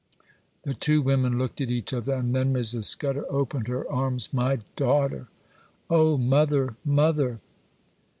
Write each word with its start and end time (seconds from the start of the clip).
The 0.63 0.73
two 0.73 1.03
women 1.03 1.37
looked 1.37 1.61
at 1.61 1.69
each 1.69 1.93
other, 1.93 2.13
and 2.15 2.35
then 2.35 2.51
Mrs. 2.51 2.85
Scudder 2.85 3.23
opened 3.29 3.67
her 3.67 3.87
arms. 3.87 4.33
'My 4.33 4.61
daughter!' 4.75 5.27
'Oh! 5.91 6.17
mother! 6.17 6.75
mother! 6.83 7.39